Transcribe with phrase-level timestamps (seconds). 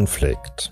[0.00, 0.70] Konflikt.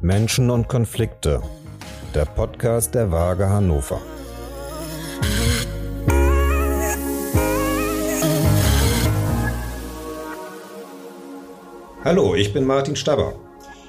[0.00, 1.42] Menschen und Konflikte.
[2.14, 4.00] Der Podcast der Waage Hannover.
[12.04, 13.34] Hallo, ich bin Martin Staber.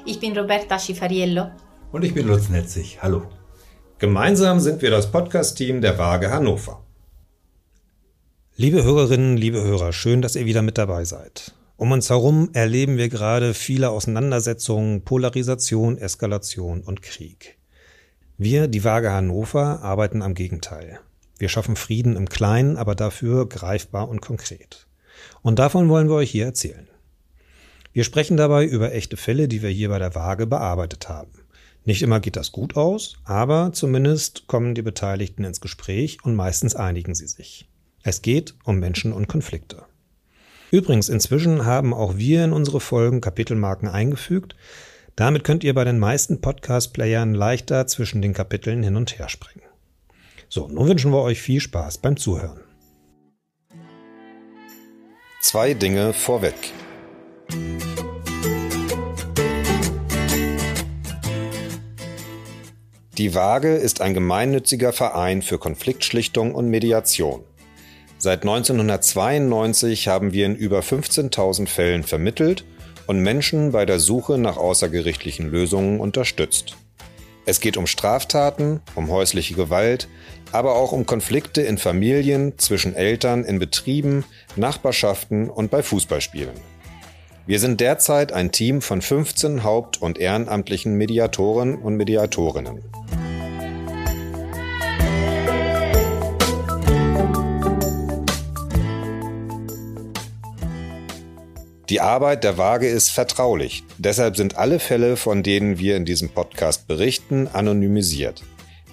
[0.03, 1.51] Ich bin Roberta Schifariello.
[1.93, 2.99] Und ich bin Lutz Netzig.
[3.01, 3.38] Hallo.
[3.99, 6.85] Gemeinsam sind wir das Podcast-Team der Waage Hannover.
[8.55, 11.53] Liebe Hörerinnen, liebe Hörer, schön, dass ihr wieder mit dabei seid.
[11.75, 17.57] Um uns herum erleben wir gerade viele Auseinandersetzungen, Polarisation, Eskalation und Krieg.
[18.37, 21.01] Wir, die Waage Hannover, arbeiten am Gegenteil.
[21.37, 24.87] Wir schaffen Frieden im Kleinen, aber dafür greifbar und konkret.
[25.41, 26.87] Und davon wollen wir euch hier erzählen.
[27.91, 31.48] Wir sprechen dabei über echte Fälle, die wir hier bei der Waage bearbeitet haben.
[31.85, 36.75] Nicht immer geht das gut aus, aber zumindest kommen die Beteiligten ins Gespräch und meistens
[36.75, 37.67] einigen sie sich.
[38.03, 39.85] Es geht um Menschen und Konflikte.
[40.71, 44.55] Übrigens, inzwischen haben auch wir in unsere Folgen Kapitelmarken eingefügt.
[45.15, 49.65] Damit könnt ihr bei den meisten Podcast-Playern leichter zwischen den Kapiteln hin und her springen.
[50.47, 52.61] So, nun wünschen wir euch viel Spaß beim Zuhören.
[55.41, 56.73] Zwei Dinge vorweg.
[63.19, 67.43] Die Waage ist ein gemeinnütziger Verein für Konfliktschlichtung und Mediation.
[68.17, 72.63] Seit 1992 haben wir in über 15.000 Fällen vermittelt
[73.07, 76.77] und Menschen bei der Suche nach außergerichtlichen Lösungen unterstützt.
[77.45, 80.07] Es geht um Straftaten, um häusliche Gewalt,
[80.53, 84.23] aber auch um Konflikte in Familien, zwischen Eltern, in Betrieben,
[84.55, 86.55] Nachbarschaften und bei Fußballspielen.
[87.49, 92.83] Wir sind derzeit ein Team von 15 haupt- und ehrenamtlichen Mediatoren und Mediatorinnen.
[101.89, 103.81] Die Arbeit der Waage ist vertraulich.
[103.97, 108.43] Deshalb sind alle Fälle, von denen wir in diesem Podcast berichten, anonymisiert.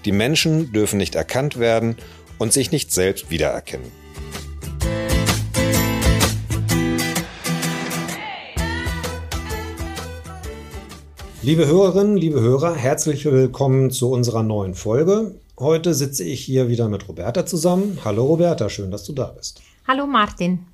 [0.07, 1.97] Die Menschen dürfen nicht erkannt werden
[2.39, 4.06] und sich nicht selbst wiedererkennen.
[11.47, 15.37] Liebe Hörerinnen, liebe Hörer, herzlich willkommen zu unserer neuen Folge.
[15.57, 18.01] Heute sitze ich hier wieder mit Roberta zusammen.
[18.05, 19.63] Hallo Roberta, schön, dass du da bist.
[19.87, 20.67] Hallo Martin.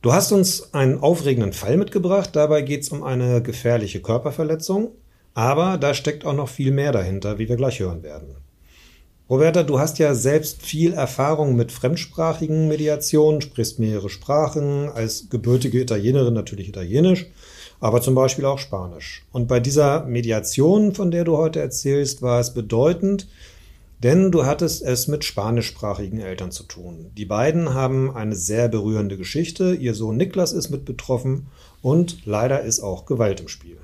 [0.00, 2.30] Du hast uns einen aufregenden Fall mitgebracht.
[2.32, 4.92] Dabei geht es um eine gefährliche Körperverletzung.
[5.34, 8.36] Aber da steckt auch noch viel mehr dahinter, wie wir gleich hören werden.
[9.28, 15.78] Roberta, du hast ja selbst viel Erfahrung mit fremdsprachigen Mediationen, sprichst mehrere Sprachen, als gebürtige
[15.78, 17.26] Italienerin natürlich Italienisch,
[17.80, 19.24] aber zum Beispiel auch Spanisch.
[19.32, 23.28] Und bei dieser Mediation, von der du heute erzählst, war es bedeutend,
[24.02, 27.10] denn du hattest es mit spanischsprachigen Eltern zu tun.
[27.16, 29.74] Die beiden haben eine sehr berührende Geschichte.
[29.74, 31.48] Ihr Sohn Niklas ist mit betroffen
[31.82, 33.78] und leider ist auch Gewalt im Spiel.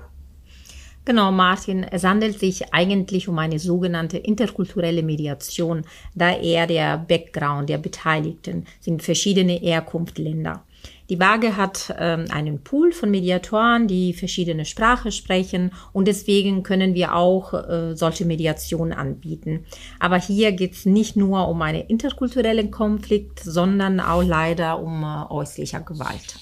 [1.05, 1.83] Genau, Martin.
[1.83, 5.83] Es handelt sich eigentlich um eine sogenannte interkulturelle Mediation,
[6.15, 10.63] da er der Background der Beteiligten sind verschiedene Herkunftsländer.
[11.09, 16.95] Die Waage hat ähm, einen Pool von Mediatoren, die verschiedene Sprachen sprechen und deswegen können
[16.95, 19.65] wir auch äh, solche Mediationen anbieten.
[19.99, 25.29] Aber hier geht es nicht nur um einen interkulturellen Konflikt, sondern auch leider um äh,
[25.29, 26.39] häuslicher Gewalt.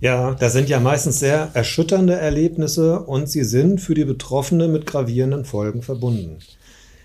[0.00, 4.86] Ja, das sind ja meistens sehr erschütternde Erlebnisse und sie sind für die Betroffenen mit
[4.86, 6.38] gravierenden Folgen verbunden.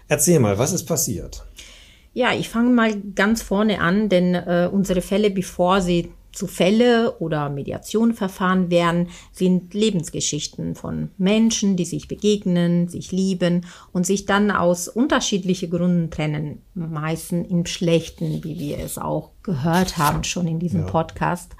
[0.07, 1.43] Erzähl mal, was ist passiert?
[2.13, 7.17] Ja, ich fange mal ganz vorne an, denn äh, unsere Fälle, bevor sie zu Fälle
[7.19, 14.51] oder Mediationverfahren werden, sind Lebensgeschichten von Menschen, die sich begegnen, sich lieben und sich dann
[14.51, 20.59] aus unterschiedlichen Gründen trennen, meistens im Schlechten, wie wir es auch gehört haben schon in
[20.59, 20.87] diesem ja.
[20.87, 21.55] Podcast.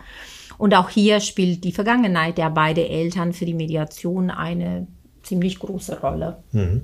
[0.57, 4.87] Und auch hier spielt die Vergangenheit der beiden Eltern für die Mediation eine
[5.23, 6.37] ziemlich große Rolle.
[6.51, 6.83] Mhm.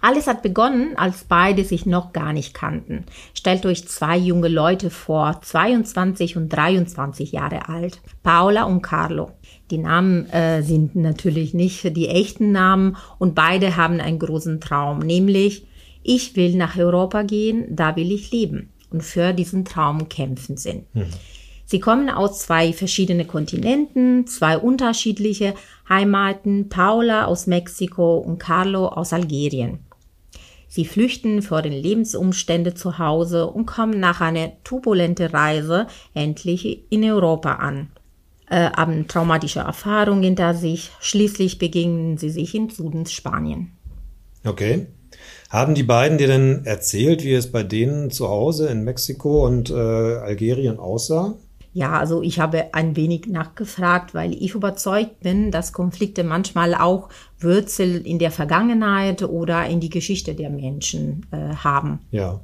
[0.00, 3.04] Alles hat begonnen, als beide sich noch gar nicht kannten.
[3.34, 9.32] Stellt euch zwei junge Leute vor, 22 und 23 Jahre alt, Paula und Carlo.
[9.70, 15.00] Die Namen äh, sind natürlich nicht die echten Namen und beide haben einen großen Traum,
[15.00, 15.66] nämlich
[16.02, 20.92] ich will nach Europa gehen, da will ich leben und für diesen Traum kämpfen sind.
[20.94, 21.06] Mhm.
[21.66, 25.54] Sie kommen aus zwei verschiedenen Kontinenten, zwei unterschiedliche
[25.88, 29.78] Heimaten, Paula aus Mexiko und Carlo aus Algerien.
[30.72, 37.02] Sie flüchten vor den Lebensumständen zu Hause und kommen nach einer turbulenten Reise endlich in
[37.02, 37.88] Europa an.
[38.48, 40.92] Äh, haben traumatische Erfahrungen hinter sich.
[41.00, 43.72] Schließlich begegnen sie sich in Süden Spanien.
[44.44, 44.86] Okay.
[45.50, 49.70] Haben die beiden dir denn erzählt, wie es bei denen zu Hause in Mexiko und
[49.70, 51.34] äh, Algerien aussah?
[51.72, 57.08] Ja, also ich habe ein wenig nachgefragt, weil ich überzeugt bin, dass Konflikte manchmal auch
[57.38, 62.00] Wurzel in der Vergangenheit oder in die Geschichte der Menschen äh, haben.
[62.10, 62.40] Ja.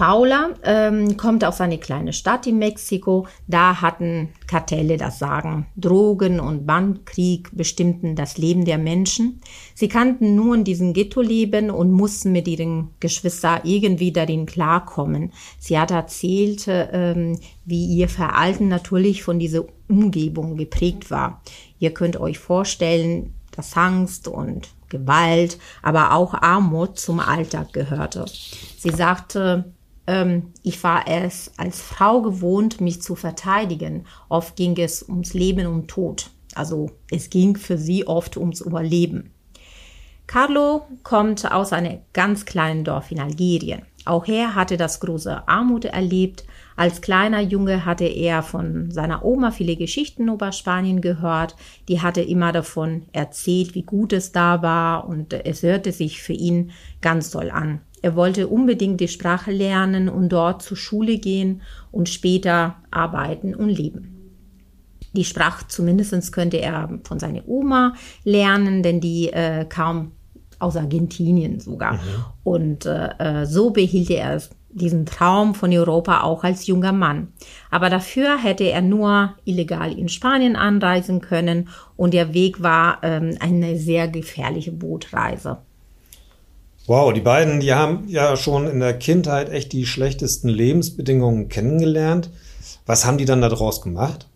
[0.00, 3.26] Paula ähm, kommt aus einer kleinen Stadt in Mexiko.
[3.46, 5.66] Da hatten Kartelle das Sagen.
[5.76, 9.42] Drogen und Bandkrieg bestimmten das Leben der Menschen.
[9.74, 15.34] Sie kannten nur in diesem Ghetto-Leben und mussten mit ihren Geschwistern irgendwie darin klarkommen.
[15.58, 21.42] Sie hat erzählt, ähm, wie ihr Verhalten natürlich von dieser Umgebung geprägt war.
[21.78, 28.24] Ihr könnt euch vorstellen, dass Angst und Gewalt, aber auch Armut zum Alltag gehörte.
[28.78, 29.74] Sie sagte,
[30.62, 34.06] ich war es als Frau gewohnt, mich zu verteidigen.
[34.28, 36.30] Oft ging es ums Leben und Tod.
[36.54, 39.30] Also es ging für sie oft ums Überleben.
[40.26, 43.82] Carlo kommt aus einem ganz kleinen Dorf in Algerien.
[44.04, 46.44] Auch er hatte das große Armut erlebt.
[46.76, 51.56] Als kleiner Junge hatte er von seiner Oma viele Geschichten über Spanien gehört.
[51.88, 56.32] Die hatte immer davon erzählt, wie gut es da war und es hörte sich für
[56.32, 56.70] ihn
[57.00, 57.80] ganz toll an.
[58.02, 63.68] Er wollte unbedingt die Sprache lernen und dort zur Schule gehen und später arbeiten und
[63.68, 64.16] leben.
[65.12, 67.94] Die Sprache zumindest könnte er von seiner Oma
[68.24, 70.12] lernen, denn die äh, kam
[70.58, 71.94] aus Argentinien sogar.
[71.94, 71.98] Mhm.
[72.44, 74.40] Und äh, äh so behielt er
[74.72, 77.32] diesen Traum von Europa auch als junger Mann.
[77.70, 83.36] Aber dafür hätte er nur illegal in Spanien anreisen können und der Weg war ähm,
[83.40, 85.58] eine sehr gefährliche Bootreise.
[86.90, 92.30] Wow, die beiden, die haben ja schon in der Kindheit echt die schlechtesten Lebensbedingungen kennengelernt.
[92.84, 94.26] Was haben die dann daraus gemacht?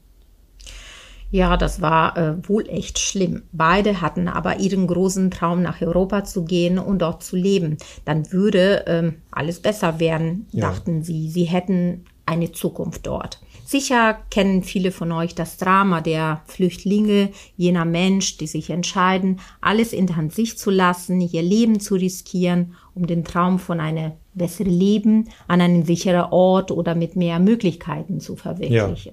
[1.33, 3.43] Ja, das war äh, wohl echt schlimm.
[3.51, 7.77] Beide hatten aber ihren großen Traum, nach Europa zu gehen und dort zu leben.
[8.05, 10.71] Dann würde ähm, alles besser werden, ja.
[10.71, 11.29] dachten sie.
[11.31, 13.41] Sie hätten eine Zukunft dort.
[13.65, 19.93] Sicher kennen viele von euch das Drama der Flüchtlinge, jener Mensch, die sich entscheiden, alles
[19.95, 24.73] in Hand sich zu lassen, ihr Leben zu riskieren, um den Traum von einem besseren
[24.73, 29.13] Leben an einem sicheren Ort oder mit mehr Möglichkeiten zu verwirklichen.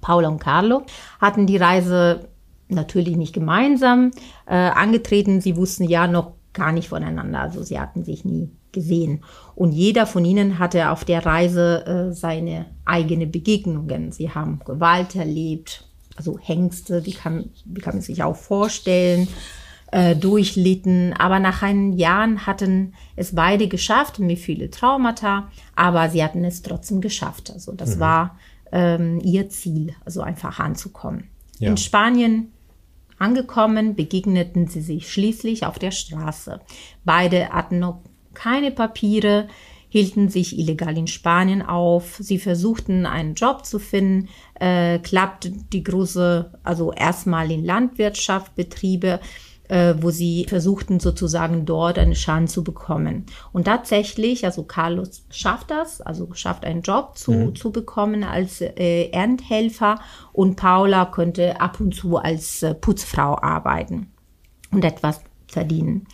[0.00, 0.82] Paula und Carlo
[1.20, 2.28] hatten die Reise
[2.68, 4.12] natürlich nicht gemeinsam
[4.46, 5.40] äh, angetreten.
[5.40, 9.22] Sie wussten ja noch gar nicht voneinander, also sie hatten sich nie gesehen.
[9.54, 14.12] Und jeder von ihnen hatte auf der Reise äh, seine eigene Begegnungen.
[14.12, 15.86] Sie haben Gewalt erlebt,
[16.16, 19.28] also Hengste, die kann, die kann man sich auch vorstellen,
[19.92, 21.12] äh, durchlitten.
[21.14, 26.62] Aber nach einigen Jahren hatten es beide geschafft, mit viele Traumata, aber sie hatten es
[26.62, 27.50] trotzdem geschafft.
[27.50, 28.00] Also das mhm.
[28.00, 28.38] war
[28.72, 31.28] ähm, ihr Ziel, also einfach anzukommen.
[31.58, 31.70] Ja.
[31.70, 32.52] In Spanien
[33.20, 36.58] Angekommen begegneten sie sich schließlich auf der Straße.
[37.04, 38.00] Beide hatten noch
[38.40, 39.48] keine Papiere,
[39.90, 42.16] hielten sich illegal in Spanien auf.
[42.20, 49.20] Sie versuchten einen Job zu finden, äh, klappte die große, also erstmal in Landwirtschaft, Betriebe,
[49.68, 53.26] äh, wo sie versuchten sozusagen dort eine Chance zu bekommen.
[53.52, 57.54] Und tatsächlich, also Carlos schafft das, also schafft einen Job zu, mhm.
[57.56, 60.00] zu bekommen als äh, Erntehelfer
[60.32, 64.12] und Paula könnte ab und zu als äh, Putzfrau arbeiten
[64.70, 66.06] und etwas verdienen.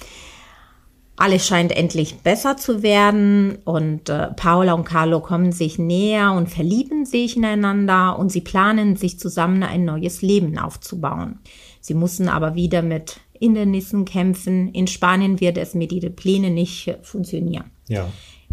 [1.19, 6.49] Alles scheint endlich besser zu werden und äh, Paula und Carlo kommen sich näher und
[6.49, 11.39] verlieben sich ineinander und sie planen, sich zusammen ein neues Leben aufzubauen.
[11.81, 14.69] Sie müssen aber wieder mit Hindernissen kämpfen.
[14.69, 17.71] In Spanien wird es mit ihren Plänen nicht funktionieren.
[17.89, 18.09] Ja.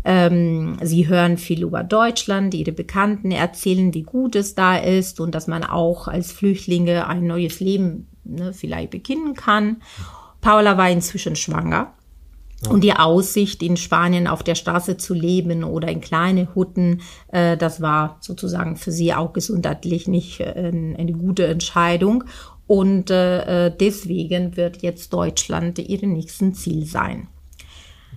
[0.06, 5.36] Ähm, sie hören viel über Deutschland, ihre Bekannten erzählen, wie gut es da ist und
[5.36, 9.82] dass man auch als Flüchtlinge ein neues Leben ne, vielleicht beginnen kann.
[10.40, 11.94] Paula war inzwischen schwanger
[12.70, 17.58] und die Aussicht, in Spanien auf der Straße zu leben oder in kleine Hutten, äh,
[17.58, 22.24] das war sozusagen für sie auch gesundheitlich nicht äh, eine gute Entscheidung.
[22.68, 27.28] Und äh, äh, deswegen wird jetzt Deutschland ihr nächsten Ziel sein.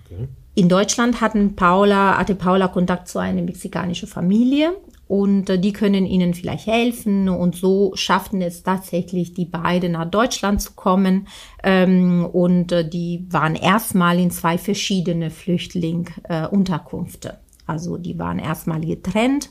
[0.05, 0.27] Okay.
[0.55, 4.73] In Deutschland hatten Paula, hatte Paula Kontakt zu einer mexikanischen Familie
[5.07, 10.09] und äh, die können ihnen vielleicht helfen und so schafften es tatsächlich die beiden nach
[10.09, 11.27] Deutschland zu kommen
[11.63, 17.39] ähm, und äh, die waren erstmal in zwei verschiedene Flüchtlingsunterkünfte.
[17.65, 19.49] Also die waren erstmal getrennt.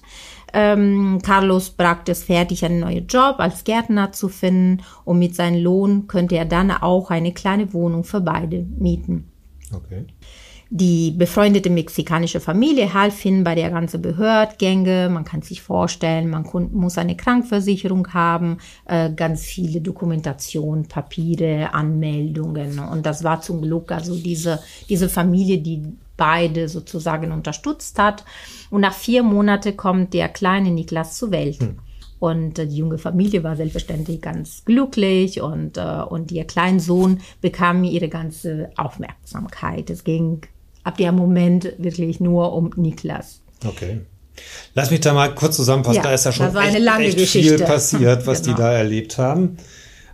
[0.55, 5.63] Ähm, Carlos brachte es fertig, einen neuen Job als Gärtner zu finden und mit seinem
[5.63, 9.31] Lohn könnte er dann auch eine kleine Wohnung für beide mieten.
[9.75, 10.07] Okay.
[10.69, 15.09] Die befreundete mexikanische Familie half ihnen bei der ganzen Behördgänge.
[15.09, 22.81] Man kann sich vorstellen, man muss eine Krankversicherung haben, äh, ganz viele Dokumentation, Papiere, Anmeldungen.
[22.81, 24.59] Und das war zum Glück also diese,
[24.89, 25.85] diese Familie, die
[26.17, 28.25] beide sozusagen unterstützt hat.
[28.69, 31.61] Und nach vier Monaten kommt der kleine Niklas zur Welt.
[31.61, 31.79] Hm.
[32.19, 37.21] Und äh, die junge Familie war selbstverständlich ganz glücklich und, äh, und ihr kleiner Sohn
[37.41, 39.91] bekam ihre ganze Aufmerksamkeit.
[39.91, 40.41] Es ging
[40.87, 43.41] ab dem Moment wirklich nur um Niklas.
[43.67, 44.01] Okay.
[44.75, 45.97] Lass mich da mal kurz zusammenfassen.
[45.97, 48.57] Ja, da ist ja schon echt, echt viel passiert, was genau.
[48.57, 49.57] die da erlebt haben.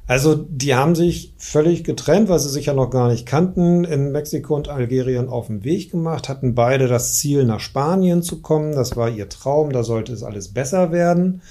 [0.07, 4.12] Also die haben sich völlig getrennt, weil sie sich ja noch gar nicht kannten, in
[4.12, 8.73] Mexiko und Algerien auf den Weg gemacht, hatten beide das Ziel, nach Spanien zu kommen.
[8.73, 11.43] Das war ihr Traum, da sollte es alles besser werden.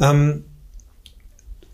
[0.00, 0.44] Ähm,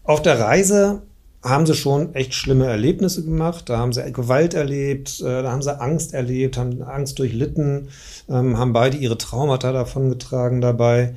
[0.05, 1.03] auf der Reise
[1.43, 3.69] haben sie schon echt schlimme Erlebnisse gemacht.
[3.69, 7.89] Da haben sie Gewalt erlebt, äh, da haben sie Angst erlebt, haben Angst durchlitten,
[8.29, 11.15] ähm, haben beide ihre Traumata davongetragen dabei.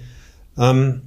[0.57, 1.03] Ähm,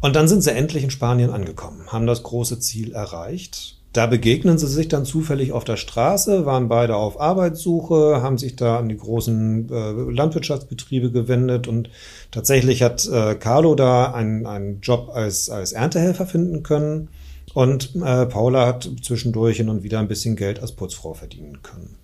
[0.00, 3.78] und dann sind sie endlich in Spanien angekommen, haben das große Ziel erreicht.
[3.92, 8.56] Da begegnen sie sich dann zufällig auf der Straße, waren beide auf Arbeitssuche, haben sich
[8.56, 11.90] da an die großen äh, Landwirtschaftsbetriebe gewendet und
[12.32, 17.08] tatsächlich hat äh, Carlo da einen, einen Job als, als Erntehelfer finden können
[17.54, 21.96] und äh, Paula hat zwischendurch hin und wieder ein bisschen Geld als Putzfrau verdienen können.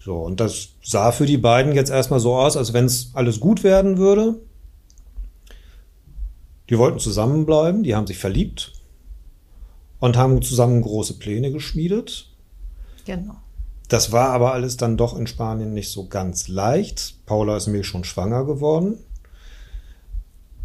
[0.00, 3.40] So, und das sah für die beiden jetzt erstmal so aus, als wenn es alles
[3.40, 4.40] gut werden würde.
[6.70, 8.72] Die wollten zusammenbleiben, die haben sich verliebt,
[10.00, 12.30] und haben zusammen große Pläne geschmiedet.
[13.04, 13.36] Genau.
[13.88, 17.24] Das war aber alles dann doch in Spanien nicht so ganz leicht.
[17.26, 18.98] Paula ist mir schon schwanger geworden.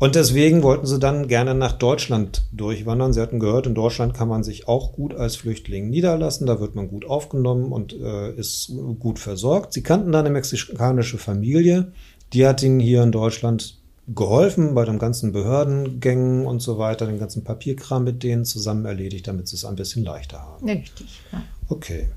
[0.04, 3.14] Und deswegen wollten sie dann gerne nach Deutschland durchwandern.
[3.14, 6.46] Sie hatten gehört, in Deutschland kann man sich auch gut als Flüchtling niederlassen.
[6.46, 9.72] Da wird man gut aufgenommen und äh, ist gut versorgt.
[9.72, 11.94] Sie kannten da eine mexikanische Familie.
[12.34, 13.78] Die hat ihnen hier in Deutschland
[14.14, 19.26] geholfen bei den ganzen Behördengängen und so weiter, den ganzen Papierkram mit denen zusammen erledigt,
[19.30, 20.68] damit sie es ein bisschen leichter haben.
[20.68, 21.22] Richtig.
[21.32, 21.44] Ja.
[21.70, 22.10] Okay.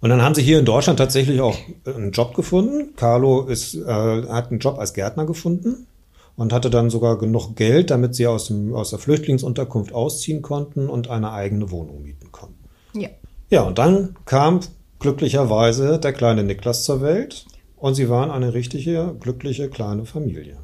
[0.00, 2.94] Und dann haben sie hier in Deutschland tatsächlich auch einen Job gefunden.
[2.94, 5.88] Carlo ist, äh, hat einen Job als Gärtner gefunden
[6.36, 10.88] und hatte dann sogar genug Geld, damit sie aus, dem, aus der Flüchtlingsunterkunft ausziehen konnten
[10.88, 12.68] und eine eigene Wohnung mieten konnten.
[12.94, 13.08] Ja.
[13.50, 14.60] Ja, und dann kam
[14.98, 17.44] glücklicherweise der kleine Niklas zur Welt
[17.76, 20.58] und sie waren eine richtige, glückliche kleine Familie.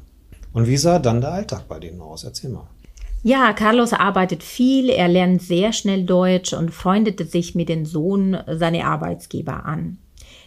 [0.53, 2.23] Und wie sah dann der Alltag bei denen aus?
[2.23, 2.67] Erzähl mal.
[3.21, 8.37] Ja, Carlos arbeitet viel, er lernt sehr schnell Deutsch und freundete sich mit dem Sohn
[8.47, 9.97] seiner Arbeitsgeber an.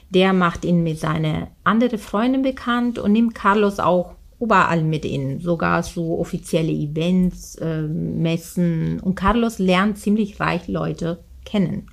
[0.09, 5.40] Der macht ihn mit seiner anderen Freundin bekannt und nimmt Carlos auch überall mit in,
[5.40, 9.00] sogar so offizielle Events, äh, Messen.
[9.00, 11.87] Und Carlos lernt ziemlich reich Leute kennen.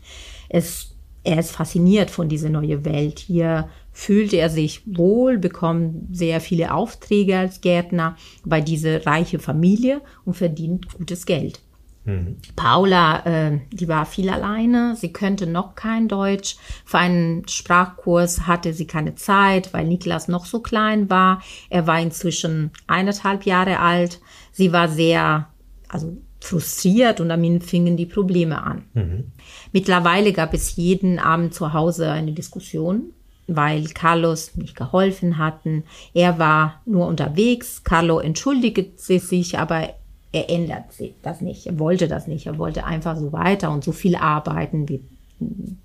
[0.50, 3.20] Es, er ist fasziniert von dieser neuen Welt.
[3.20, 8.15] Hier fühlt er sich wohl, bekommt sehr viele Aufträge als Gärtner
[8.46, 11.62] bei dieser reiche Familie und verdient gutes Geld.
[12.06, 12.38] Mhm.
[12.56, 16.58] Paula, äh, die war viel alleine, sie könnte noch kein Deutsch.
[16.86, 21.41] Für einen Sprachkurs hatte sie keine Zeit, weil Niklas noch so klein war.
[21.70, 24.20] Er war inzwischen eineinhalb Jahre alt.
[24.51, 25.48] Sie war sehr,
[25.88, 28.86] also frustriert und damit fingen die Probleme an.
[28.94, 29.32] Mhm.
[29.74, 33.13] Mittlerweile gab es jeden Abend zu Hause eine Diskussion
[33.51, 35.84] weil Carlos nicht geholfen hatten.
[36.13, 37.84] Er war nur unterwegs.
[37.84, 39.89] Carlo entschuldigte sich, aber
[40.32, 40.86] er ändert
[41.24, 41.66] das nicht.
[41.66, 42.46] Er wollte das nicht.
[42.46, 45.02] Er wollte einfach so weiter und so viel arbeiten wie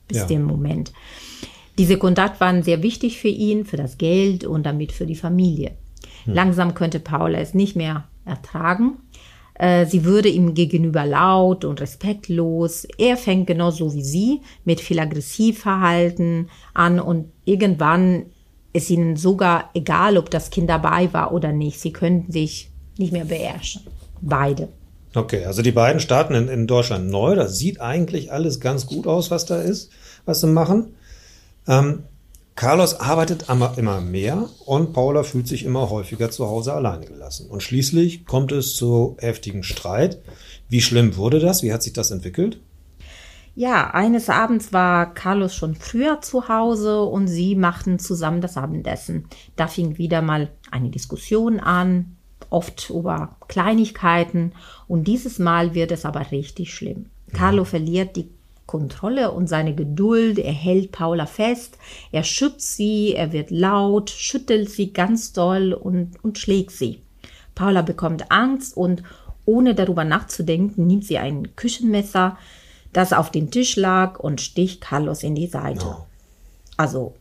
[0.09, 0.27] bis ja.
[0.27, 0.93] dem Moment.
[1.79, 5.73] Diese Kontakt waren sehr wichtig für ihn, für das Geld und damit für die Familie.
[6.25, 6.35] Hm.
[6.35, 8.99] Langsam könnte Paula es nicht mehr ertragen.
[9.55, 12.87] Äh, sie würde ihm gegenüber laut und respektlos.
[12.99, 18.27] Er fängt genauso wie sie mit viel Aggressivverhalten an und irgendwann
[18.73, 21.79] ist ihnen sogar egal, ob das Kind dabei war oder nicht.
[21.81, 23.83] Sie könnten sich nicht mehr beherrschen.
[24.27, 24.69] Beide.
[25.15, 27.35] Okay, also die beiden starten in, in Deutschland neu.
[27.35, 29.91] Das sieht eigentlich alles ganz gut aus, was da ist,
[30.25, 30.95] was sie machen.
[31.69, 32.05] Ähm,
[32.57, 37.51] Carlos arbeitet immer mehr und Paula fühlt sich immer häufiger zu Hause alleine gelassen.
[37.51, 40.23] Und schließlich kommt es zu heftigen Streit.
[40.69, 41.63] Wie schlimm wurde das?
[41.63, 42.61] Wie hat sich das entwickelt?
[43.57, 49.29] Ja, eines Abends war Carlos schon früher zu Hause und sie machten zusammen das Abendessen.
[49.55, 52.17] Da fing wieder mal eine Diskussion an,
[52.51, 54.53] oft über Kleinigkeiten
[54.89, 57.07] und dieses Mal wird es aber richtig schlimm.
[57.33, 58.29] Carlo verliert die
[58.67, 60.39] Kontrolle und seine Geduld.
[60.39, 61.79] Er hält Paula fest,
[62.13, 67.01] er schützt sie, er wird laut, schüttelt sie ganz doll und, und schlägt sie.
[67.55, 69.03] Paula bekommt Angst und
[69.45, 72.39] ohne darüber nachzudenken, nimmt sie ein Küchenmesser,
[72.93, 75.85] das auf den Tisch lag und sticht Carlos in die Seite.
[75.87, 76.07] Oh.
[76.77, 77.15] Also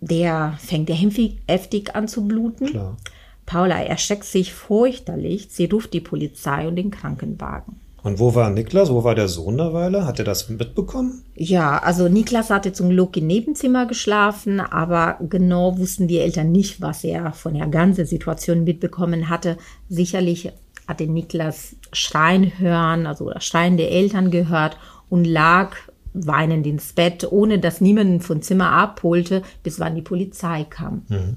[0.00, 2.66] der fängt ja heftig an zu bluten.
[2.66, 2.96] Klar.
[3.46, 5.48] Paula erschreckt sich fürchterlich.
[5.50, 7.80] Sie ruft die Polizei und den Krankenwagen.
[8.02, 8.90] Und wo war Niklas?
[8.90, 10.06] Wo war der Sohn derweile?
[10.06, 11.24] Hat er das mitbekommen?
[11.34, 16.80] Ja, also Niklas hatte zum Glück im Nebenzimmer geschlafen, aber genau wussten die Eltern nicht,
[16.80, 19.56] was er von der ganzen Situation mitbekommen hatte.
[19.88, 20.52] Sicherlich
[20.86, 24.76] hatte Niklas Schreien hören, also das Schreien der Eltern gehört
[25.08, 25.74] und lag
[26.14, 31.02] weinend ins Bett, ohne dass niemand vom Zimmer abholte, bis wann die Polizei kam.
[31.08, 31.36] Mhm.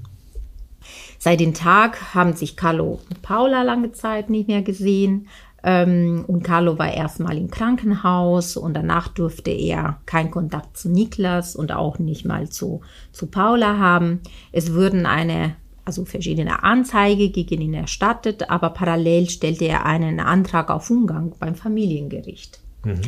[1.19, 5.27] Seit dem Tag haben sich Carlo und Paula lange Zeit nicht mehr gesehen.
[5.61, 11.57] Ähm, und Carlo war erstmal im Krankenhaus und danach durfte er keinen Kontakt zu Niklas
[11.57, 12.79] und auch nicht mal zu,
[13.11, 14.21] zu Paula haben.
[14.53, 20.71] Es wurden eine, also verschiedene Anzeige gegen ihn erstattet, aber parallel stellte er einen Antrag
[20.71, 22.61] auf Umgang beim Familiengericht.
[22.85, 23.01] Mhm.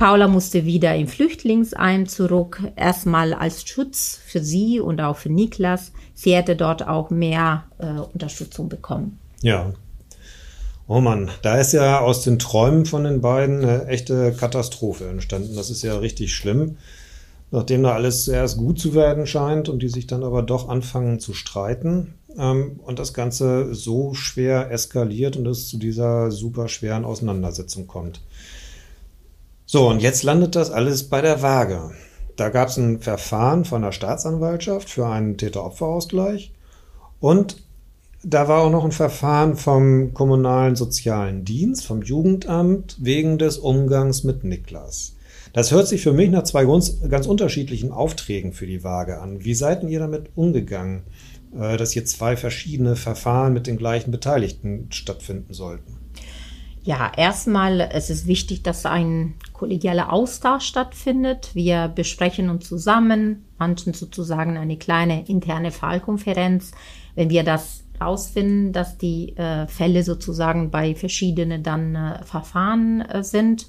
[0.00, 5.92] Paula musste wieder im Flüchtlingsheim zurück, erstmal als Schutz für sie und auch für Niklas.
[6.14, 9.18] Sie hätte dort auch mehr äh, Unterstützung bekommen.
[9.42, 9.74] Ja,
[10.88, 15.54] Oh Mann, da ist ja aus den Träumen von den beiden eine echte Katastrophe entstanden.
[15.54, 16.78] Das ist ja richtig schlimm.
[17.50, 21.20] Nachdem da alles erst gut zu werden scheint und die sich dann aber doch anfangen
[21.20, 27.04] zu streiten ähm, und das Ganze so schwer eskaliert und es zu dieser super schweren
[27.04, 28.22] Auseinandersetzung kommt.
[29.72, 31.92] So, und jetzt landet das alles bei der Waage.
[32.34, 36.50] Da gab es ein Verfahren von der Staatsanwaltschaft für einen Täter-Opfer-Ausgleich
[37.20, 37.62] und
[38.24, 44.24] da war auch noch ein Verfahren vom kommunalen sozialen Dienst, vom Jugendamt, wegen des Umgangs
[44.24, 45.14] mit Niklas.
[45.52, 46.64] Das hört sich für mich nach zwei
[47.08, 49.44] ganz unterschiedlichen Aufträgen für die Waage an.
[49.44, 51.04] Wie seid ihr damit umgegangen,
[51.56, 56.00] äh, dass hier zwei verschiedene Verfahren mit den gleichen Beteiligten stattfinden sollten?
[56.82, 61.50] Ja, erstmal es ist wichtig, dass ein kollegialer Austausch stattfindet.
[61.54, 66.72] Wir besprechen uns zusammen, manchen sozusagen eine kleine interne Fallkonferenz.
[67.14, 73.22] Wenn wir das rausfinden, dass die äh, Fälle sozusagen bei verschiedenen dann äh, Verfahren äh,
[73.22, 73.66] sind.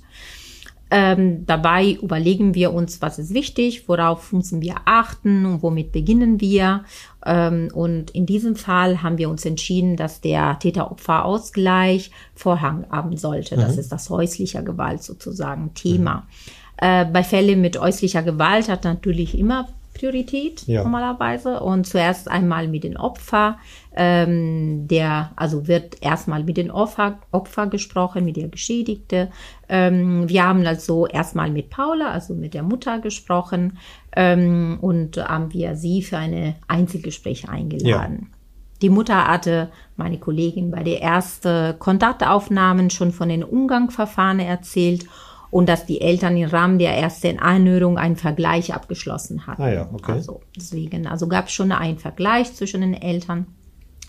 [0.94, 6.42] Ähm, dabei überlegen wir uns, was ist wichtig, worauf müssen wir achten und womit beginnen
[6.42, 6.84] wir.
[7.26, 13.56] Ähm, und in diesem Fall haben wir uns entschieden, dass der Täter-Opfer-Ausgleich Vorhang haben sollte.
[13.56, 13.62] Mhm.
[13.62, 16.16] Das ist das häusliche Gewalt sozusagen Thema.
[16.16, 16.86] Mhm.
[16.86, 20.84] Äh, bei Fällen mit häuslicher Gewalt hat natürlich immer Priorität ja.
[20.84, 21.60] normalerweise.
[21.60, 23.58] Und zuerst einmal mit den Opfer.
[23.94, 29.30] Ähm, der, also wird erstmal mit den Opfer, Opfer gesprochen, mit der Geschädigte.
[29.68, 33.78] Ähm, wir haben also erstmal mit Paula, also mit der Mutter gesprochen.
[34.16, 38.30] Ähm, und haben wir sie für eine Einzelgespräch eingeladen.
[38.32, 38.38] Ja.
[38.82, 45.06] Die Mutter hatte meine Kollegin bei der ersten Kontaktaufnahmen schon von den Umgangsverfahren erzählt
[45.52, 49.62] und dass die Eltern im Rahmen der ersten Anhörung einen Vergleich abgeschlossen hatten.
[49.62, 50.14] Ah ja, okay.
[50.14, 53.46] Also deswegen, also gab es schon einen Vergleich zwischen den Eltern,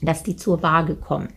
[0.01, 1.29] dass die zur Waage kommen.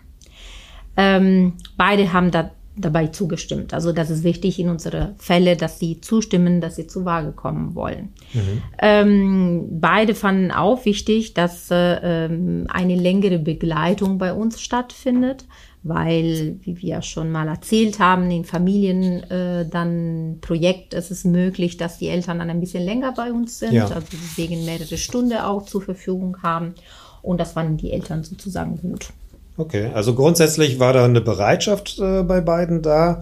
[0.95, 3.73] Ähm, beide haben da dabei zugestimmt.
[3.73, 7.73] Also das ist wichtig in unsere Fälle, dass sie zustimmen, dass sie zur Waage kommen
[7.73, 8.13] wollen.
[8.33, 8.61] Mhm.
[8.79, 15.45] Ähm, beide fanden auch wichtig, dass äh, ähm, eine längere Begleitung bei uns stattfindet
[15.85, 21.77] weil, wie wir schon mal erzählt haben, in Familien äh, dann Projekt ist es möglich,
[21.77, 23.85] dass die Eltern dann ein bisschen länger bei uns sind, ja.
[23.85, 26.73] also deswegen mehrere Stunden auch zur Verfügung haben.
[27.21, 29.09] Und das fanden die Eltern sozusagen gut.
[29.57, 33.21] Okay, also grundsätzlich war da eine Bereitschaft äh, bei beiden da,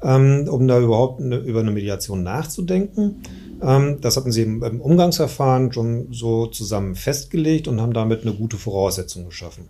[0.00, 3.22] ähm, um da überhaupt eine, über eine Mediation nachzudenken.
[3.60, 8.34] Ähm, das hatten sie im, im, Umgangsverfahren schon so zusammen festgelegt und haben damit eine
[8.34, 9.68] gute Voraussetzung geschaffen.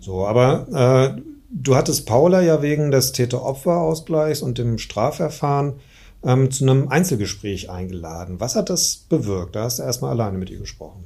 [0.00, 5.74] So, aber äh, Du hattest Paula ja wegen des Täter-Opfer-Ausgleichs und dem Strafverfahren
[6.22, 8.38] ähm, zu einem Einzelgespräch eingeladen.
[8.38, 9.56] Was hat das bewirkt?
[9.56, 11.04] Da hast du erstmal alleine mit ihr gesprochen.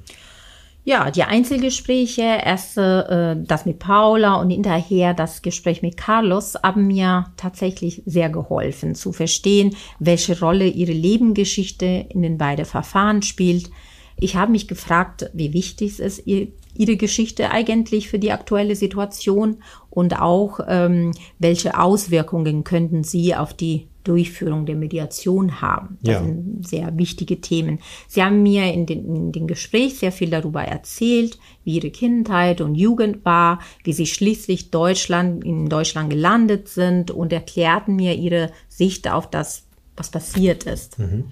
[0.85, 6.89] Ja, die Einzelgespräche, erst äh, das mit Paula und hinterher das Gespräch mit Carlos haben
[6.89, 13.71] mir tatsächlich sehr geholfen zu verstehen, welche Rolle ihre Lebensgeschichte in den beiden Verfahren spielt.
[14.17, 18.77] Ich habe mich gefragt, wie wichtig es ist, ihr ihre Geschichte eigentlich für die aktuelle
[18.77, 19.59] Situation
[19.91, 25.99] und auch ähm, welche Auswirkungen könnten sie auf die Durchführung der Mediation haben.
[26.03, 26.25] Das ja.
[26.25, 27.79] sind sehr wichtige Themen.
[28.09, 32.61] Sie haben mir in den, in den Gespräch sehr viel darüber erzählt, wie ihre Kindheit
[32.61, 38.51] und Jugend war, wie sie schließlich Deutschland, in Deutschland gelandet sind und erklärten mir ihre
[38.69, 40.99] Sicht auf das, was passiert ist.
[40.99, 41.25] Mhm.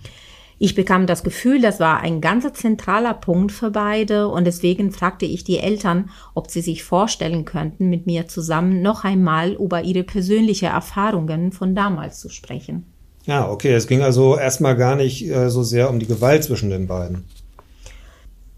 [0.63, 5.25] Ich bekam das Gefühl, das war ein ganz zentraler Punkt für beide und deswegen fragte
[5.25, 10.05] ich die Eltern, ob sie sich vorstellen könnten, mit mir zusammen noch einmal über ihre
[10.05, 12.85] persönlichen Erfahrungen von damals zu sprechen.
[13.25, 16.69] Ja, okay, es ging also erstmal gar nicht äh, so sehr um die Gewalt zwischen
[16.69, 17.25] den beiden.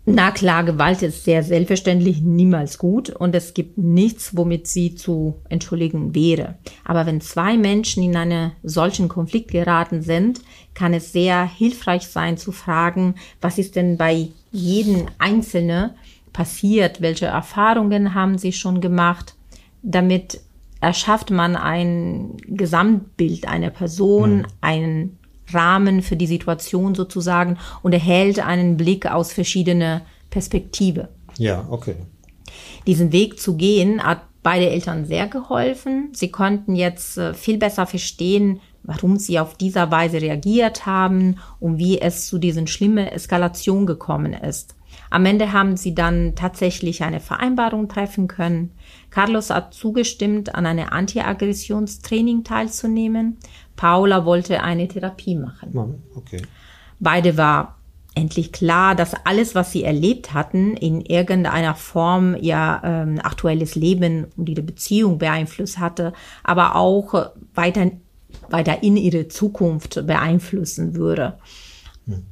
[0.04, 5.40] Na klar, Gewalt ist sehr selbstverständlich niemals gut und es gibt nichts, womit sie zu
[5.48, 6.56] entschuldigen wäre.
[6.84, 10.40] Aber wenn zwei Menschen in einen solchen Konflikt geraten sind,
[10.74, 15.90] kann es sehr hilfreich sein zu fragen, was ist denn bei jedem Einzelnen
[16.32, 19.36] passiert, welche Erfahrungen haben sie schon gemacht,
[19.82, 20.40] damit
[20.80, 24.46] erschafft man ein Gesamtbild einer Person, mhm.
[24.60, 25.18] einen
[25.54, 31.08] Rahmen für die Situation sozusagen und erhält einen Blick aus verschiedene Perspektive.
[31.38, 31.96] Ja, okay.
[32.86, 36.10] Diesen Weg zu gehen hat beide Eltern sehr geholfen.
[36.12, 41.78] Sie konnten jetzt äh, viel besser verstehen, warum sie auf dieser Weise reagiert haben und
[41.78, 44.74] wie es zu diesen schlimmen Eskalation gekommen ist.
[45.08, 48.72] Am Ende haben sie dann tatsächlich eine Vereinbarung treffen können.
[49.10, 53.38] Carlos hat zugestimmt, an einem Anti-Aggressionstraining teilzunehmen.
[53.76, 56.02] Paula wollte eine Therapie machen.
[56.14, 56.42] Okay.
[56.98, 57.78] Beide war
[58.14, 64.26] endlich klar, dass alles, was sie erlebt hatten, in irgendeiner Form ihr ähm, aktuelles Leben
[64.36, 66.12] und ihre Beziehung beeinflusst hatte,
[66.44, 67.90] aber auch weiter,
[68.50, 71.38] weiter in ihre Zukunft beeinflussen würde.
[72.06, 72.24] Hm.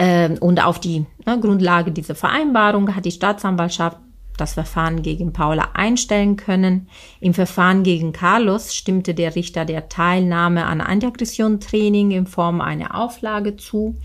[0.00, 3.98] Ähm, und auf die ne, Grundlage dieser Vereinbarung hat die Staatsanwaltschaft
[4.40, 6.88] das Verfahren gegen Paula einstellen können.
[7.20, 13.56] Im Verfahren gegen Carlos stimmte der Richter der Teilnahme an Antiaggression-Training in Form einer Auflage
[13.56, 13.96] zu.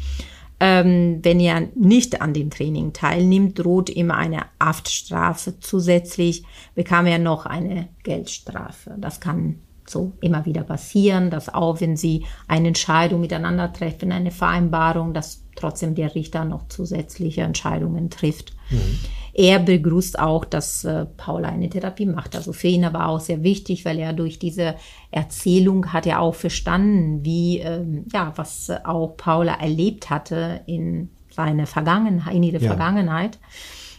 [0.60, 5.60] Ähm, wenn er nicht an dem Training teilnimmt, droht ihm eine Haftstrafe.
[5.60, 6.44] Zusätzlich
[6.76, 8.96] bekam er noch eine Geldstrafe.
[8.98, 14.32] Das kann so immer wieder passieren, dass auch wenn sie eine Entscheidung miteinander treffen, eine
[14.32, 18.54] Vereinbarung, dass trotzdem der Richter noch zusätzliche Entscheidungen trifft.
[18.70, 19.00] Mhm.
[19.34, 22.36] Er begrüßt auch, dass äh, Paula eine Therapie macht.
[22.36, 24.76] Also für ihn aber auch sehr wichtig, weil er durch diese
[25.10, 31.66] Erzählung hat er auch verstanden, wie, ähm, ja, was auch Paula erlebt hatte in seine
[31.66, 32.68] Vergangenheit, in ihre ja.
[32.68, 33.40] Vergangenheit.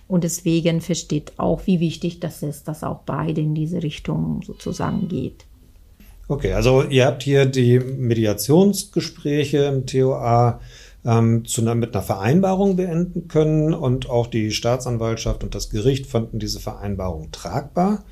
[0.07, 5.09] Und deswegen versteht auch, wie wichtig das ist, dass auch beide in diese Richtung sozusagen
[5.09, 5.47] geht.
[6.29, 10.61] Okay, also ihr habt hier die Mediationsgespräche im TOA
[11.05, 16.38] ähm, zu, mit einer Vereinbarung beenden können und auch die Staatsanwaltschaft und das Gericht fanden
[16.38, 18.05] diese Vereinbarung tragbar.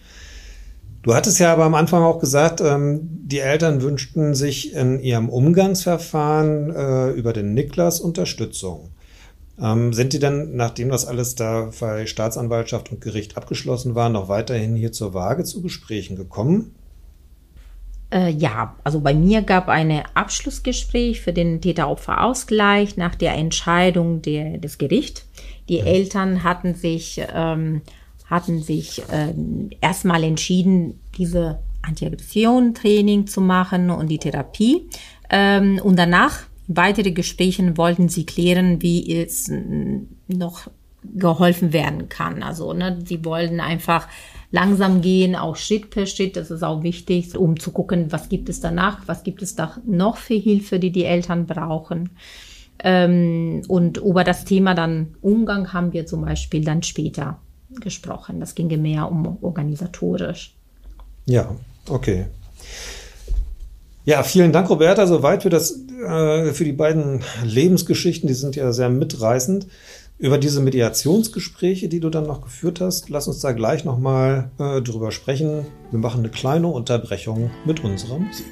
[1.02, 5.28] Du hattest ja aber am Anfang auch gesagt, ähm, die Eltern wünschten sich in ihrem
[5.28, 8.90] Umgangsverfahren äh, über den Niklas Unterstützung.
[9.60, 14.28] Ähm, sind die dann, nachdem das alles da bei Staatsanwaltschaft und Gericht abgeschlossen war, noch
[14.28, 16.74] weiterhin hier zur Waage zu Gesprächen gekommen?
[18.12, 24.58] Äh, ja, also bei mir gab ein Abschlussgespräch für den Täter-Opfer-Ausgleich nach der Entscheidung der,
[24.58, 25.26] des Gerichts.
[25.68, 25.86] Die ja.
[25.86, 27.80] Eltern hatten sich, ähm,
[28.26, 29.32] hatten sich äh,
[29.80, 34.88] erstmal entschieden, diese Antiaggression-Training zu machen und die Therapie.
[35.30, 39.50] Ähm, und danach, weitere Gespräche, wollten sie klären, wie es
[40.28, 40.68] noch
[41.14, 42.42] geholfen werden kann.
[42.42, 44.06] Also, ne, sie wollten einfach
[44.52, 46.36] langsam gehen, auch Schritt per Schritt.
[46.36, 49.78] Das ist auch wichtig, um zu gucken, was gibt es danach, was gibt es da
[49.84, 52.10] noch für Hilfe, die die Eltern brauchen.
[52.78, 57.38] Ähm, und über das Thema dann Umgang haben wir zum Beispiel dann später
[57.80, 58.38] gesprochen.
[58.38, 60.54] Das ginge mehr um organisatorisch.
[61.26, 61.54] Ja,
[61.88, 62.26] okay.
[64.04, 68.26] Ja, vielen Dank, Roberta, soweit für das, äh, für die beiden Lebensgeschichten.
[68.26, 69.68] Die sind ja sehr mitreißend.
[70.22, 74.80] Über diese Mediationsgespräche, die du dann noch geführt hast, lass uns da gleich nochmal äh,
[74.80, 75.66] drüber sprechen.
[75.90, 78.46] Wir machen eine kleine Unterbrechung mit unserer Musik.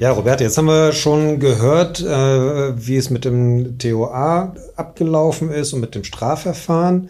[0.00, 5.72] Ja, Robert, jetzt haben wir schon gehört, äh, wie es mit dem TOA abgelaufen ist
[5.72, 7.08] und mit dem Strafverfahren.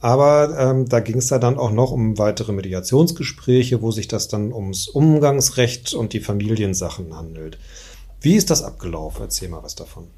[0.00, 4.26] Aber ähm, da ging es ja dann auch noch um weitere Mediationsgespräche, wo sich das
[4.26, 7.58] dann ums Umgangsrecht und die Familiensachen handelt.
[8.20, 9.22] Wie ist das abgelaufen?
[9.22, 10.08] Erzähl mal was davon.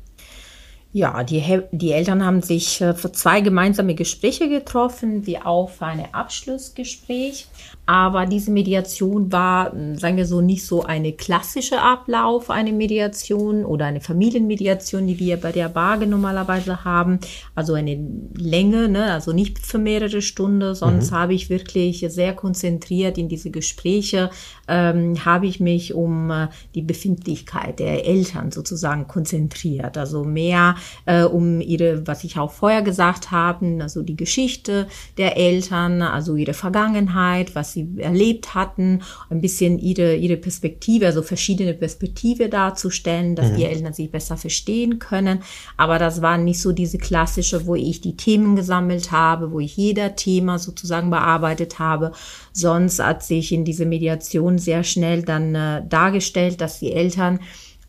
[0.92, 5.86] Ja, die, die Eltern haben sich äh, für zwei gemeinsame Gespräche getroffen, wie auch für
[5.86, 7.46] ein Abschlussgespräch.
[7.86, 13.64] Aber diese Mediation war, hm, sagen wir so, nicht so eine klassische Ablauf, eine Mediation
[13.64, 17.20] oder eine Familienmediation, die wir bei der Barge normalerweise haben.
[17.54, 17.96] Also eine
[18.34, 19.12] Länge, ne?
[19.12, 20.74] also nicht für mehrere Stunden.
[20.74, 21.16] Sonst mhm.
[21.16, 24.30] habe ich wirklich sehr konzentriert in diese Gespräche,
[24.66, 29.96] ähm, habe ich mich um äh, die Befindlichkeit der Eltern sozusagen konzentriert.
[29.96, 30.74] Also mehr
[31.06, 34.86] äh, um ihre, was ich auch vorher gesagt habe, also die Geschichte
[35.18, 41.22] der Eltern, also ihre Vergangenheit, was sie erlebt hatten, ein bisschen ihre, ihre Perspektive, also
[41.22, 43.56] verschiedene Perspektive darzustellen, dass mhm.
[43.56, 45.40] die Eltern sich besser verstehen können.
[45.76, 49.76] Aber das war nicht so diese klassische, wo ich die Themen gesammelt habe, wo ich
[49.76, 52.12] jeder Thema sozusagen bearbeitet habe.
[52.52, 57.40] Sonst hat sich in diese Mediation sehr schnell dann äh, dargestellt, dass die Eltern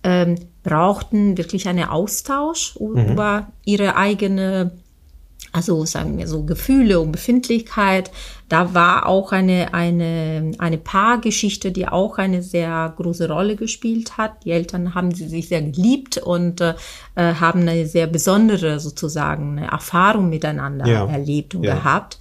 [0.03, 3.11] ähm, brauchten wirklich einen Austausch mhm.
[3.11, 4.71] über ihre eigene,
[5.51, 8.11] also sagen wir so Gefühle und Befindlichkeit.
[8.47, 14.43] Da war auch eine, eine, eine Paargeschichte, die auch eine sehr große Rolle gespielt hat.
[14.45, 16.73] Die Eltern haben sie sich sehr geliebt und äh,
[17.15, 21.05] haben eine sehr besondere sozusagen eine Erfahrung miteinander ja.
[21.05, 21.75] erlebt und ja.
[21.75, 22.17] gehabt.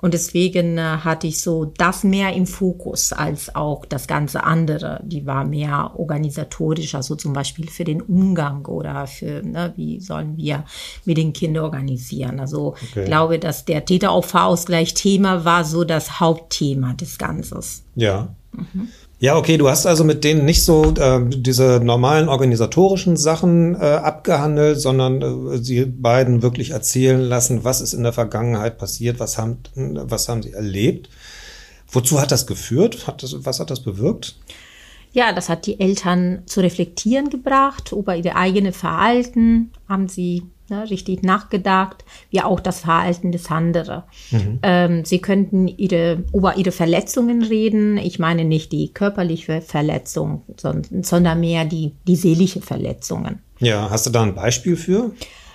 [0.00, 5.00] Und deswegen äh, hatte ich so das mehr im Fokus als auch das ganze andere.
[5.04, 10.36] Die war mehr organisatorisch, also zum Beispiel für den Umgang oder für, ne, wie sollen
[10.36, 10.64] wir
[11.04, 12.40] mit den Kindern organisieren.
[12.40, 13.00] Also okay.
[13.00, 17.40] ich glaube, dass der Täter-Opfer-Ausgleich Thema war so das Hauptthema des Ganzen.
[17.94, 18.34] Ja.
[18.52, 18.88] Mhm.
[19.22, 23.84] Ja, okay, du hast also mit denen nicht so äh, diese normalen organisatorischen Sachen äh,
[23.84, 29.36] abgehandelt, sondern äh, sie beiden wirklich erzählen lassen, was ist in der Vergangenheit passiert, was
[29.36, 31.10] haben, was haben sie erlebt.
[31.90, 33.06] Wozu hat das geführt?
[33.06, 34.36] Hat das, was hat das bewirkt?
[35.12, 39.70] Ja, das hat die Eltern zu reflektieren gebracht über ihr eigenes Verhalten.
[39.86, 44.02] Haben sie ne, richtig nachgedacht, wie auch das Verhalten des anderen.
[44.30, 44.58] Mhm.
[44.62, 47.98] Ähm, sie könnten ihre, über ihre Verletzungen reden.
[47.98, 53.40] Ich meine nicht die körperliche Verletzung, sondern, sondern mehr die, die seelische Verletzungen.
[53.58, 55.12] Ja, hast du da ein Beispiel für?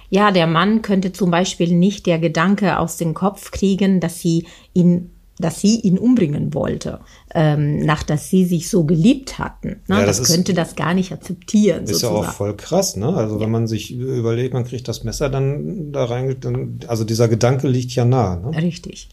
[0.09, 4.45] Ja, der Mann könnte zum Beispiel nicht der Gedanke aus dem Kopf kriegen, dass sie
[4.73, 6.99] ihn dass sie ihn umbringen wollte,
[7.33, 9.81] ähm, nach dass sie sich so geliebt hatten.
[9.87, 9.99] Ne?
[9.99, 11.83] Ja, das, das könnte das gar nicht akzeptieren.
[11.83, 12.15] Ist sozusagen.
[12.15, 13.13] ja auch voll krass, ne?
[13.13, 13.41] Also ja.
[13.41, 17.67] wenn man sich überlegt, man kriegt das Messer dann da rein, dann, also dieser Gedanke
[17.67, 18.37] liegt ja nah.
[18.37, 18.61] Ne?
[18.61, 19.09] Richtig.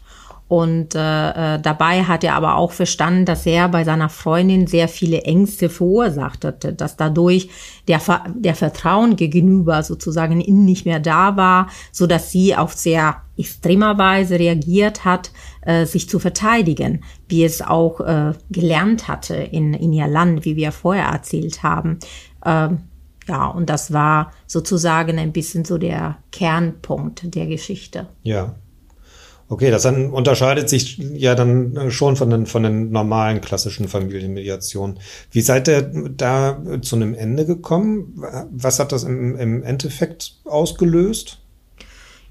[0.53, 4.87] Und äh, äh, dabei hat er aber auch verstanden, dass er bei seiner Freundin sehr
[4.87, 7.49] viele Ängste verursacht hatte, dass dadurch
[7.87, 7.99] der,
[8.35, 13.97] der Vertrauen gegenüber sozusagen ihm nicht mehr da war, so dass sie auf sehr extremer
[13.97, 19.91] Weise reagiert hat, äh, sich zu verteidigen, wie es auch äh, gelernt hatte in, in
[19.91, 21.97] ihr Land, wie wir vorher erzählt haben.
[22.45, 22.77] Ähm,
[23.27, 28.05] ja, und das war sozusagen ein bisschen so der Kernpunkt der Geschichte.
[28.21, 28.53] Ja.
[29.53, 34.97] Okay, das dann unterscheidet sich ja dann schon von den, von den normalen klassischen Familienmediationen.
[35.29, 38.19] Wie seid ihr da zu einem Ende gekommen?
[38.49, 41.37] Was hat das im, im Endeffekt ausgelöst?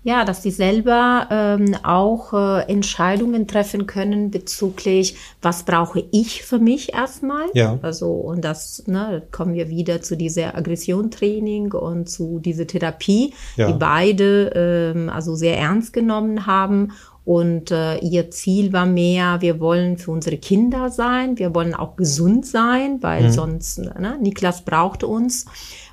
[0.04, 6.58] Ja, dass die selber ähm, auch äh, Entscheidungen treffen können bezüglich, was brauche ich für
[6.58, 7.46] mich erstmal.
[7.54, 7.78] Ja.
[7.82, 13.70] Also, und das, ne, kommen wir wieder zu dieser Aggressiontraining und zu dieser Therapie, ja.
[13.70, 16.90] die beide ähm, also sehr ernst genommen haben
[17.24, 21.94] und äh, ihr Ziel war mehr, wir wollen für unsere Kinder sein, wir wollen auch
[21.96, 23.32] gesund sein, weil mhm.
[23.32, 25.46] sonst, ne, Niklas brauchte uns.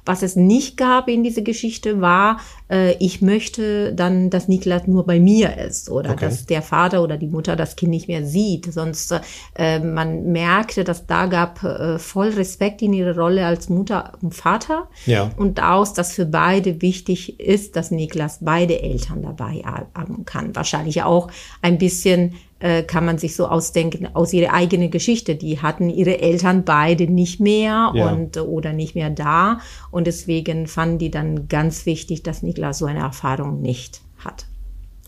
[0.09, 5.05] Was es nicht gab in dieser Geschichte war, äh, ich möchte dann, dass Niklas nur
[5.05, 6.25] bei mir ist oder okay.
[6.25, 8.73] dass der Vater oder die Mutter das Kind nicht mehr sieht.
[8.73, 9.13] Sonst
[9.55, 14.33] äh, man merkte, dass da gab äh, voll Respekt in ihre Rolle als Mutter und
[14.33, 15.29] Vater ja.
[15.37, 19.61] und daraus, dass für beide wichtig ist, dass Niklas beide Eltern dabei
[19.93, 20.55] haben kann.
[20.55, 21.29] Wahrscheinlich auch
[21.61, 25.35] ein bisschen äh, kann man sich so ausdenken aus ihrer eigenen Geschichte.
[25.35, 28.11] Die hatten ihre Eltern beide nicht mehr ja.
[28.11, 29.59] und oder nicht mehr da
[29.91, 34.45] und deswegen fanden die dann ganz wichtig, dass Niklas so eine Erfahrung nicht hat.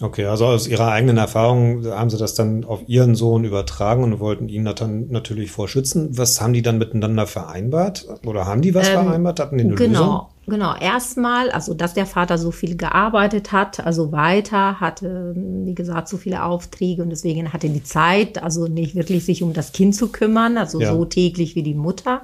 [0.02, 4.20] Okay, also aus Ihrer eigenen Erfahrung haben Sie das dann auf Ihren Sohn übertragen und
[4.20, 6.18] wollten ihn dann natürlich vorschützen.
[6.18, 8.08] Was haben die dann miteinander vereinbart?
[8.26, 9.40] Oder haben die was ähm, vereinbart?
[9.40, 10.00] Hatten die eine genau.
[10.00, 10.22] Lösung?
[10.48, 16.08] Genau, erstmal, also dass der Vater so viel gearbeitet hat, also weiter, hatte, wie gesagt,
[16.08, 19.96] so viele Aufträge und deswegen hatte die Zeit, also nicht wirklich sich um das Kind
[19.96, 20.92] zu kümmern, also ja.
[20.92, 22.24] so täglich wie die Mutter.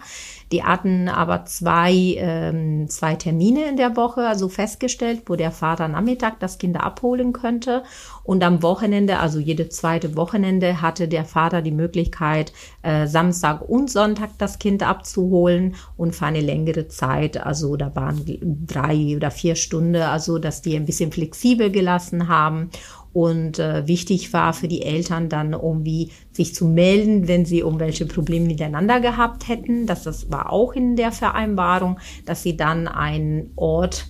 [0.52, 5.88] Die hatten aber zwei, ähm, zwei Termine in der Woche, also festgestellt, wo der Vater
[5.88, 7.84] Nachmittag das Kind abholen könnte.
[8.24, 13.92] Und am Wochenende, also jede zweite Wochenende, hatte der Vater die Möglichkeit, äh, Samstag und
[13.92, 18.24] Sonntag das Kind abzuholen und für eine längere Zeit, also da waren
[18.66, 22.70] drei oder vier Stunden, also dass die ein bisschen flexibel gelassen haben.
[23.18, 28.06] Und äh, wichtig war für die Eltern dann irgendwie sich zu melden, wenn sie irgendwelche
[28.06, 29.88] Probleme miteinander gehabt hätten.
[29.88, 34.06] Das, das war auch in der Vereinbarung, dass sie dann einen Ort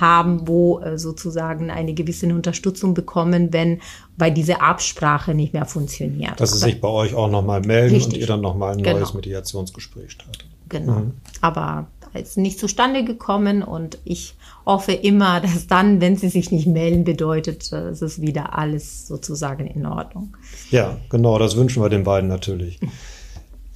[0.00, 3.80] haben, wo äh, sozusagen eine gewisse Unterstützung bekommen, wenn
[4.16, 6.40] bei dieser Absprache nicht mehr funktioniert.
[6.40, 8.14] Dass sie sich bei euch auch nochmal melden Richtig.
[8.14, 8.96] und ihr dann nochmal ein genau.
[8.96, 10.46] neues Mediationsgespräch startet.
[10.70, 11.00] Genau.
[11.00, 11.12] Mhm.
[11.42, 14.34] Aber ist nicht zustande gekommen und ich
[14.66, 19.66] hoffe immer, dass dann, wenn sie sich nicht melden, bedeutet, es ist wieder alles sozusagen
[19.66, 20.36] in Ordnung.
[20.70, 22.78] Ja, genau, das wünschen wir den beiden natürlich.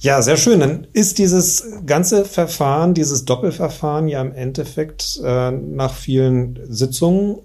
[0.03, 0.59] Ja, sehr schön.
[0.59, 7.37] Dann ist dieses ganze Verfahren, dieses Doppelverfahren ja im Endeffekt äh, nach vielen Sitzungen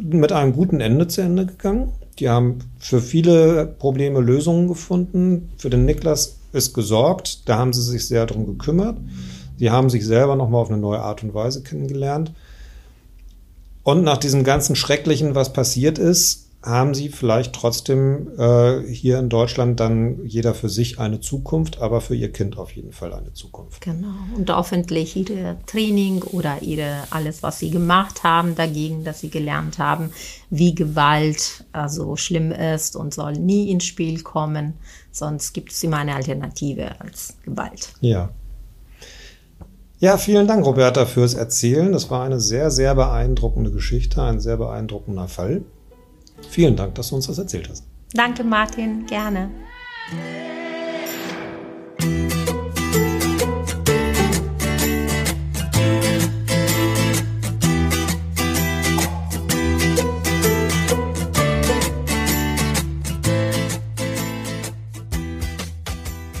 [0.00, 1.92] mit einem guten Ende zu Ende gegangen.
[2.18, 5.50] Die haben für viele Probleme Lösungen gefunden.
[5.58, 7.48] Für den Niklas ist gesorgt.
[7.48, 8.96] Da haben sie sich sehr darum gekümmert.
[9.60, 12.32] Sie haben sich selber nochmal auf eine neue Art und Weise kennengelernt.
[13.82, 19.28] Und nach diesem ganzen Schrecklichen, was passiert ist, haben sie vielleicht trotzdem äh, hier in
[19.28, 23.34] Deutschland dann jeder für sich eine Zukunft, aber für ihr Kind auf jeden Fall eine
[23.34, 23.82] Zukunft.
[23.82, 24.14] Genau.
[24.34, 29.78] Und hoffentlich ihre Training oder ihre alles, was sie gemacht haben dagegen, dass sie gelernt
[29.78, 30.10] haben,
[30.48, 34.72] wie Gewalt also schlimm ist und soll nie ins Spiel kommen.
[35.12, 37.92] Sonst gibt es immer eine Alternative als Gewalt.
[38.00, 38.30] Ja.
[40.02, 41.92] Ja, vielen Dank, Roberta, fürs Erzählen.
[41.92, 45.60] Das war eine sehr, sehr beeindruckende Geschichte, ein sehr beeindruckender Fall.
[46.48, 47.84] Vielen Dank, dass du uns das erzählt hast.
[48.14, 49.04] Danke, Martin.
[49.04, 49.50] Gerne.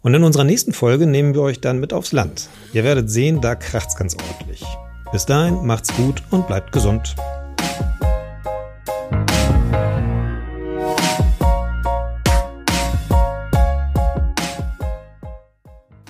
[0.00, 2.48] Und in unserer nächsten Folge nehmen wir euch dann mit aufs Land.
[2.72, 4.64] Ihr werdet sehen, da kracht's ganz ordentlich.
[5.12, 7.16] Bis dahin, macht's gut und bleibt gesund.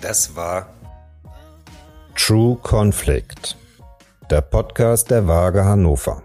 [0.08, 0.66] Das war
[2.16, 3.58] True Conflict,
[4.30, 6.22] der Podcast der Waage Hannover.